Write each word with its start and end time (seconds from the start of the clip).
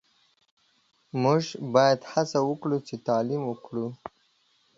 موژ 1.21 1.45
باید 1.73 1.99
هڅه 2.11 2.39
وکړو 2.49 2.77
چی 2.87 2.95
تعلیم 3.07 3.41
وکړو 3.47 3.87